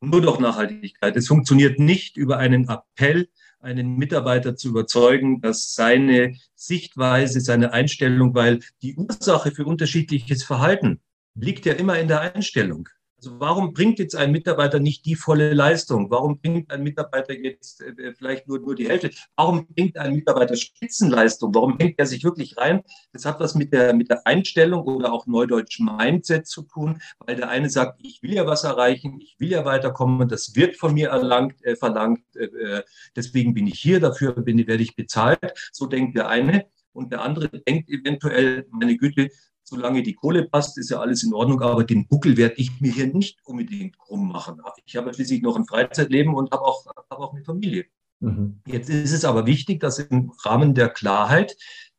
[0.00, 1.16] Nur durch Nachhaltigkeit.
[1.16, 3.28] Es funktioniert nicht über einen Appell,
[3.66, 11.00] einen Mitarbeiter zu überzeugen, dass seine Sichtweise, seine Einstellung, weil die Ursache für unterschiedliches Verhalten
[11.34, 12.88] liegt ja immer in der Einstellung.
[13.26, 16.12] Also warum bringt jetzt ein Mitarbeiter nicht die volle Leistung?
[16.12, 19.10] Warum bringt ein Mitarbeiter jetzt äh, vielleicht nur, nur die Hälfte?
[19.34, 21.52] Warum bringt ein Mitarbeiter Spitzenleistung?
[21.52, 22.82] Warum hängt er sich wirklich rein?
[23.12, 27.34] Das hat was mit der, mit der Einstellung oder auch neudeutsch Mindset zu tun, weil
[27.34, 30.94] der eine sagt, ich will ja was erreichen, ich will ja weiterkommen, das wird von
[30.94, 32.82] mir erlangt, äh, verlangt, äh, äh
[33.16, 35.52] deswegen bin ich hier, dafür bin, werde ich bezahlt.
[35.72, 36.66] So denkt der eine.
[36.92, 39.28] Und der andere denkt eventuell, meine Güte,
[39.68, 42.92] solange die Kohle passt, ist ja alles in Ordnung, aber den Buckel werde ich mir
[42.92, 44.60] hier nicht unbedingt krumm machen.
[44.84, 47.86] Ich habe schließlich noch ein Freizeitleben und habe auch, habe auch eine Familie.
[48.20, 48.60] Mhm.
[48.66, 51.56] Jetzt ist es aber wichtig, dass im Rahmen der Klarheit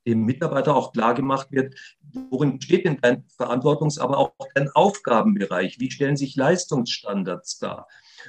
[0.07, 1.75] dem Mitarbeiter auch klar gemacht wird,
[2.29, 5.79] worin steht denn dein Verantwortungs-, aber auch dein Aufgabenbereich?
[5.79, 7.87] Wie stellen sich Leistungsstandards dar?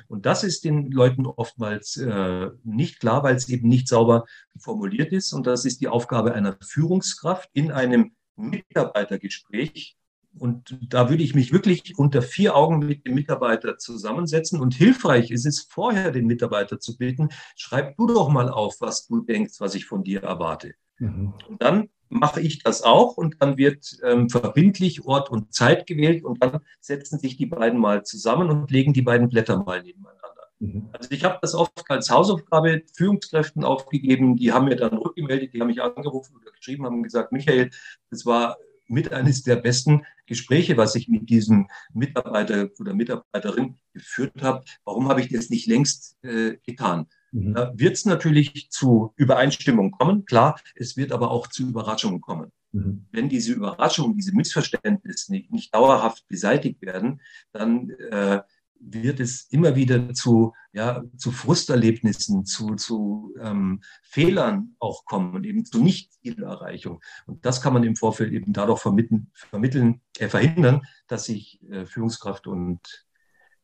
[0.09, 4.25] Und das ist den Leuten oftmals äh, nicht klar, weil es eben nicht sauber
[4.59, 5.33] formuliert ist.
[5.33, 9.97] Und das ist die Aufgabe einer Führungskraft in einem Mitarbeitergespräch.
[10.39, 14.61] Und da würde ich mich wirklich unter vier Augen mit dem Mitarbeiter zusammensetzen.
[14.61, 19.07] Und hilfreich ist es, vorher den Mitarbeiter zu bitten, schreib du doch mal auf, was
[19.07, 20.75] du denkst, was ich von dir erwarte.
[20.99, 21.35] Mhm.
[21.49, 26.25] Und dann mache ich das auch und dann wird ähm, verbindlich Ort und Zeit gewählt
[26.25, 30.38] und dann setzen sich die beiden mal zusammen und legen die beiden Blätter mal nebeneinander.
[30.61, 30.89] Mhm.
[30.93, 35.61] Also ich habe das oft als Hausaufgabe Führungskräften aufgegeben, die haben mir dann rückgemeldet, die
[35.61, 37.71] haben mich angerufen oder geschrieben, haben gesagt, Michael,
[38.11, 38.57] das war
[38.89, 44.65] mit eines der besten Gespräche, was ich mit diesem Mitarbeiter oder Mitarbeiterin geführt habe.
[44.85, 47.07] Warum habe ich das nicht längst äh, getan?
[47.33, 47.55] Mhm.
[47.55, 52.51] Da wird es natürlich zu Übereinstimmung kommen, klar, es wird aber auch zu Überraschungen kommen.
[52.73, 53.07] Mhm.
[53.13, 57.21] Wenn diese Überraschungen, diese Missverständnisse nicht, nicht dauerhaft beseitigt werden,
[57.53, 58.41] dann äh,
[58.81, 65.65] wird es immer wieder zu, ja, zu Frusterlebnissen, zu, zu ähm, Fehlern auch kommen, eben
[65.65, 67.01] zu Nicht-Zielerreichung.
[67.27, 71.87] Und das kann man im Vorfeld eben dadurch vermitteln, vermitteln äh, verhindern, dass sich äh,
[71.87, 73.07] Führungskraft und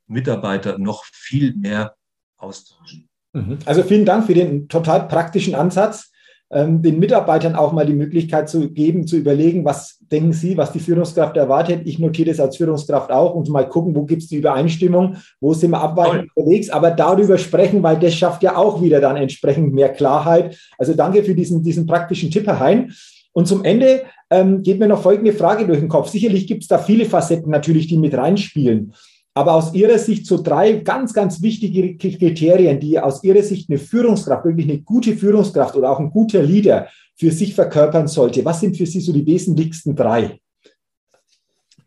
[0.06, 1.96] Mitarbeiter noch viel mehr
[2.36, 3.08] austauschen.
[3.32, 3.58] Mhm.
[3.64, 6.12] Also vielen Dank für den total praktischen Ansatz
[6.54, 10.78] den Mitarbeitern auch mal die Möglichkeit zu geben, zu überlegen, was denken sie, was die
[10.78, 11.82] Führungskraft erwartet.
[11.84, 15.52] Ich notiere das als Führungskraft auch und mal gucken, wo gibt es die Übereinstimmung, wo
[15.52, 19.74] sind wir abweichend unterwegs, aber darüber sprechen, weil das schafft ja auch wieder dann entsprechend
[19.74, 20.56] mehr Klarheit.
[20.78, 22.92] Also danke für diesen, diesen praktischen Tipp, Herr Hein.
[23.32, 26.08] Und zum Ende ähm, geht mir noch folgende Frage durch den Kopf.
[26.08, 28.94] Sicherlich gibt es da viele Facetten natürlich, die mit reinspielen.
[29.36, 33.78] Aber aus Ihrer Sicht so drei ganz, ganz wichtige Kriterien, die aus Ihrer Sicht eine
[33.78, 38.44] Führungskraft, wirklich eine gute Führungskraft oder auch ein guter Leader für sich verkörpern sollte.
[38.44, 40.40] Was sind für Sie so die wesentlichsten drei?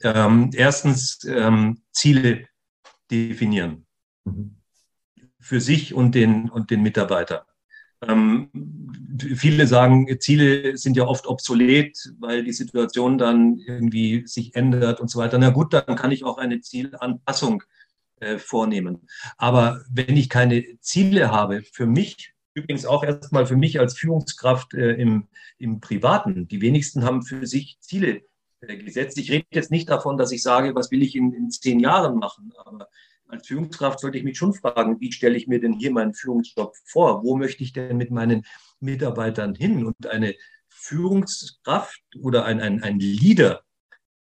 [0.04, 2.46] Ähm, erstens ähm, Ziele
[3.10, 3.86] definieren.
[4.26, 4.58] Mhm.
[5.40, 7.47] Für sich und den, und den Mitarbeiter.
[8.02, 8.50] Ähm,
[9.36, 15.10] viele sagen, Ziele sind ja oft obsolet, weil die Situation dann irgendwie sich ändert und
[15.10, 15.38] so weiter.
[15.38, 17.64] Na gut, dann kann ich auch eine Zielanpassung
[18.20, 19.08] äh, vornehmen.
[19.38, 24.74] Aber wenn ich keine Ziele habe, für mich, übrigens auch erstmal für mich als Führungskraft
[24.74, 28.22] äh, im, im Privaten, die wenigsten haben für sich Ziele
[28.62, 29.18] äh, gesetzt.
[29.18, 32.18] Ich rede jetzt nicht davon, dass ich sage, was will ich in, in zehn Jahren
[32.18, 32.88] machen, aber
[33.28, 36.76] als Führungskraft sollte ich mich schon fragen, wie stelle ich mir denn hier meinen Führungsjob
[36.86, 37.24] vor?
[37.24, 38.46] Wo möchte ich denn mit meinen
[38.80, 39.86] Mitarbeitern hin?
[39.86, 40.36] Und eine
[40.70, 43.64] Führungskraft oder ein, ein, ein Leader,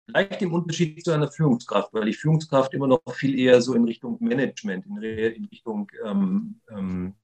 [0.06, 3.84] leicht im Unterschied zu einer Führungskraft, weil die Führungskraft immer noch viel eher so in
[3.84, 7.14] Richtung Management, in, in Richtung ähm, ähm,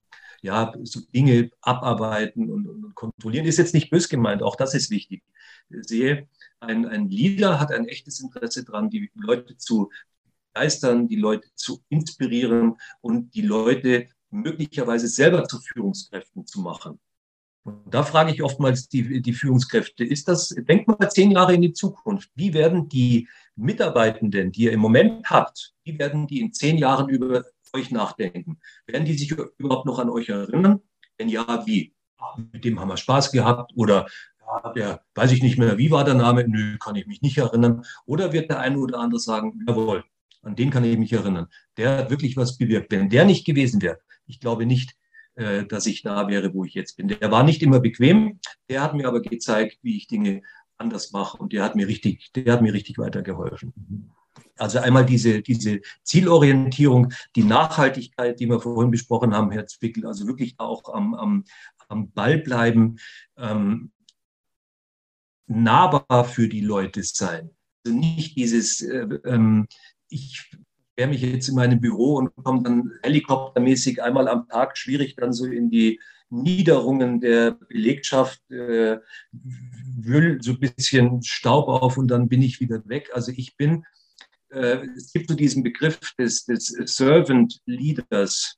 [0.41, 3.45] ja, so Dinge abarbeiten und, und, kontrollieren.
[3.45, 5.23] Ist jetzt nicht bös gemeint, auch das ist wichtig.
[5.69, 6.27] Ich sehe,
[6.59, 9.91] ein, ein Leader hat ein echtes Interesse daran, die Leute zu
[10.57, 16.99] begeistern, die Leute zu inspirieren und die Leute möglicherweise selber zu Führungskräften zu machen.
[17.63, 21.61] Und da frage ich oftmals die, die Führungskräfte, ist das, denkt mal zehn Jahre in
[21.61, 26.53] die Zukunft, wie werden die Mitarbeitenden, die ihr im Moment habt, wie werden die in
[26.53, 27.43] zehn Jahren über
[27.73, 28.59] euch nachdenken?
[28.85, 30.81] Werden die sich überhaupt noch an euch erinnern?
[31.17, 31.93] Wenn ja, wie?
[32.51, 34.07] Mit dem haben wir Spaß gehabt oder
[34.75, 36.47] der weiß ich nicht mehr, wie war der Name?
[36.47, 37.83] Nö, kann ich mich nicht erinnern.
[38.05, 40.05] Oder wird der eine oder andere sagen, jawohl,
[40.47, 41.47] an den kann ich mich erinnern.
[41.75, 42.91] Der hat wirklich was bewirkt.
[42.91, 44.95] Wenn der nicht gewesen wäre, ich glaube nicht,
[45.35, 47.09] äh, dass ich da wäre, wo ich jetzt bin.
[47.09, 50.41] Der war nicht immer bequem, der hat mir aber gezeigt, wie ich Dinge
[50.77, 53.73] anders mache und der hat mir richtig, der hat mir richtig weitergeholfen.
[54.55, 60.27] Also einmal diese, diese Zielorientierung, die Nachhaltigkeit, die wir vorhin besprochen haben, Herr Zwickel, also
[60.27, 61.43] wirklich auch am, am,
[61.89, 62.97] am Ball bleiben,
[63.37, 63.91] ähm,
[65.47, 67.51] nahbar für die Leute sein.
[67.85, 69.67] Also nicht dieses, äh, ähm,
[70.09, 70.49] ich
[70.97, 75.33] sperre mich jetzt in meinem Büro und komme dann helikoptermäßig einmal am Tag schwierig dann
[75.33, 78.97] so in die Niederungen der Belegschaft, äh,
[79.31, 83.09] wühl so ein bisschen Staub auf und dann bin ich wieder weg.
[83.13, 83.85] Also ich bin,
[84.49, 88.57] äh, es gibt so diesen Begriff des, des Servant Leaders,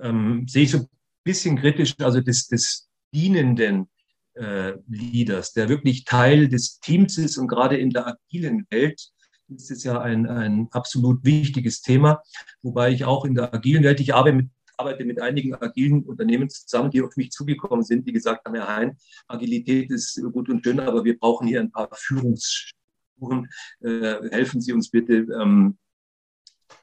[0.00, 0.88] ähm, sehe ich so ein
[1.24, 3.88] bisschen kritisch, also des, des dienenden
[4.34, 9.10] äh, Leaders, der wirklich Teil des Teams ist und gerade in der agilen Welt
[9.54, 12.22] ist es ja ein, ein absolut wichtiges Thema,
[12.62, 16.48] wobei ich auch in der agilen Welt, ich arbeite mit, arbeite mit einigen agilen Unternehmen
[16.48, 18.96] zusammen, die auf mich zugekommen sind, die gesagt haben, Herr Hein,
[19.28, 23.48] Agilität ist gut und schön, aber wir brauchen hier ein paar Führungsstrukturen.
[23.80, 25.26] Äh, helfen Sie uns bitte.
[25.40, 25.76] Ähm,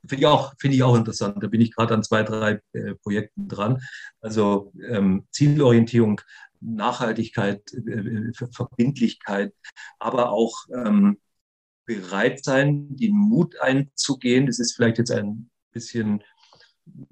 [0.02, 1.42] Finde ich, auch, find ich auch interessant.
[1.42, 3.82] Da bin ich gerade an zwei, drei äh, Projekten dran.
[4.22, 6.22] Also ähm, Zielorientierung,
[6.60, 9.54] Nachhaltigkeit, äh, äh Verbindlichkeit,
[10.00, 11.18] aber auch ähm,
[11.88, 14.46] bereit sein, den Mut einzugehen.
[14.46, 16.24] Das ist vielleicht jetzt ein bisschen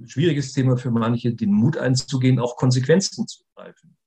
[0.05, 3.97] schwieriges Thema für manche, den Mut einzugehen, auch Konsequenzen zu greifen.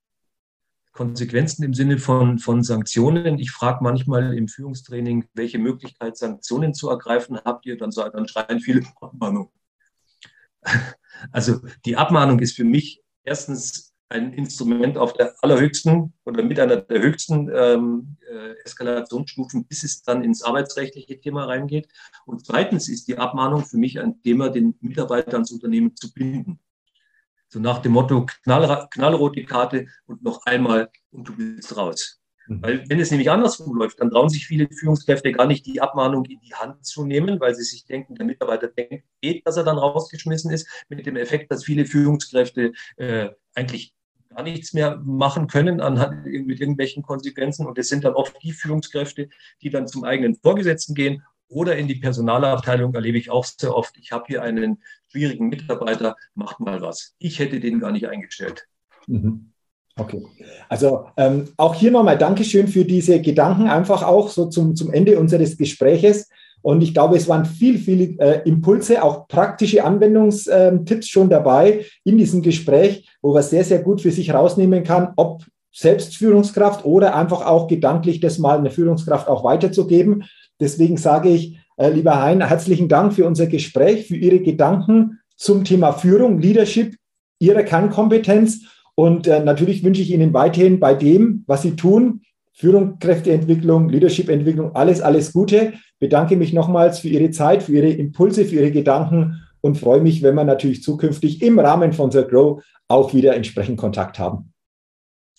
[0.93, 3.39] Konsequenzen im Sinne von, von Sanktionen.
[3.39, 7.77] Ich frage manchmal im Führungstraining, welche Möglichkeit Sanktionen zu ergreifen habt ihr?
[7.77, 9.51] Dann, dann schreien viele Abmahnung.
[11.33, 16.77] Also die Abmahnung ist für mich erstens ein Instrument auf der allerhöchsten oder mit einer
[16.77, 21.89] der höchsten ähm, äh, Eskalationsstufen, bis es dann ins arbeitsrechtliche Thema reingeht.
[22.25, 26.59] Und zweitens ist die Abmahnung für mich ein Thema, den Mitarbeiter ans Unternehmen zu binden.
[27.49, 32.21] So nach dem Motto, knall, knallrote Karte und noch einmal und du bist raus.
[32.47, 32.63] Mhm.
[32.63, 36.25] Weil wenn es nämlich andersrum läuft, dann trauen sich viele Führungskräfte gar nicht, die Abmahnung
[36.25, 39.65] in die Hand zu nehmen, weil sie sich denken, der Mitarbeiter denkt, geht, dass er
[39.65, 43.95] dann rausgeschmissen ist, mit dem Effekt, dass viele Führungskräfte äh, eigentlich
[44.29, 47.67] gar nichts mehr machen können anhand mit irgendwelchen Konsequenzen.
[47.67, 49.29] Und es sind dann oft die Führungskräfte,
[49.63, 53.97] die dann zum eigenen Vorgesetzten gehen oder in die Personalabteilung erlebe ich auch sehr oft.
[53.97, 57.15] Ich habe hier einen schwierigen Mitarbeiter, macht mal was.
[57.19, 58.67] Ich hätte den gar nicht eingestellt.
[59.07, 59.53] Mhm.
[59.97, 60.25] Okay.
[60.69, 65.19] Also ähm, auch hier nochmal Dankeschön für diese Gedanken, einfach auch so zum, zum Ende
[65.19, 66.29] unseres Gespräches.
[66.63, 72.19] Und ich glaube, es waren viel, viele äh, Impulse, auch praktische Anwendungstipps schon dabei in
[72.19, 77.47] diesem Gespräch, wo man sehr, sehr gut für sich rausnehmen kann, ob Selbstführungskraft oder einfach
[77.47, 80.25] auch gedanklich das mal eine Führungskraft auch weiterzugeben.
[80.61, 85.65] Deswegen sage ich, äh, lieber Hein, herzlichen Dank für unser Gespräch, für Ihre Gedanken zum
[85.65, 86.97] Thema Führung, Leadership,
[87.39, 88.63] Ihre Kernkompetenz.
[88.97, 92.23] Und äh, natürlich wünsche ich Ihnen weiterhin bei dem, was Sie tun,
[92.55, 95.75] Führungskräfteentwicklung, Leadership-Entwicklung, alles, alles Gute.
[95.99, 100.23] Bedanke mich nochmals für Ihre Zeit, für Ihre Impulse, für Ihre Gedanken und freue mich,
[100.23, 104.53] wenn wir natürlich zukünftig im Rahmen von The Grow auch wieder entsprechend Kontakt haben.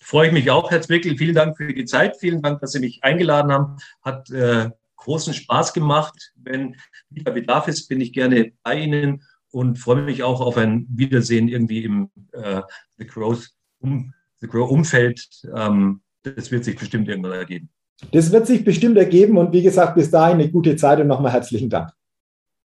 [0.02, 1.16] Freue ich mich auch, Herr Zwickel.
[1.16, 2.16] Vielen Dank für die Zeit.
[2.16, 3.76] Vielen Dank, dass Sie mich eingeladen haben.
[4.02, 6.32] Hat äh, großen Spaß gemacht.
[6.36, 6.76] Wenn
[7.10, 11.48] wieder Bedarf ist, bin ich gerne bei Ihnen und freue mich auch auf ein Wiedersehen
[11.48, 12.62] irgendwie im äh,
[12.98, 15.26] The Growth um, The Grow Umfeld.
[15.54, 17.70] Ähm, das wird sich bestimmt irgendwann ergeben.
[18.12, 21.32] Das wird sich bestimmt ergeben und wie gesagt, bis dahin eine gute Zeit und nochmal
[21.32, 21.90] herzlichen Dank.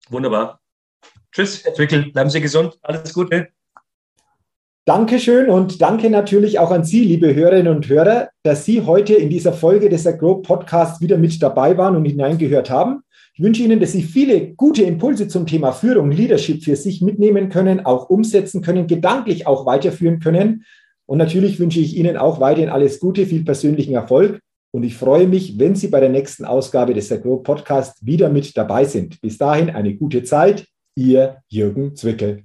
[0.09, 0.61] Wunderbar.
[1.33, 2.13] Tschüss, Herr Zwickel.
[2.13, 2.79] Bleiben Sie gesund.
[2.83, 3.49] Alles Gute.
[4.87, 9.29] Dankeschön und danke natürlich auch an Sie, liebe Hörerinnen und Hörer, dass Sie heute in
[9.31, 13.03] dieser Folge des Agro Podcasts wieder mit dabei waren und hineingehört haben.
[13.35, 17.49] Ich wünsche Ihnen, dass Sie viele gute Impulse zum Thema Führung, Leadership für sich mitnehmen
[17.49, 20.65] können, auch umsetzen können, gedanklich auch weiterführen können.
[21.05, 24.41] Und natürlich wünsche ich Ihnen auch weiterhin alles Gute, viel persönlichen Erfolg.
[24.77, 28.55] Und ich freue mich, wenn Sie bei der nächsten Ausgabe des Agro Podcasts wieder mit
[28.59, 29.19] dabei sind.
[29.23, 30.67] Bis dahin eine gute Zeit.
[30.95, 32.45] Ihr Jürgen Zwickel.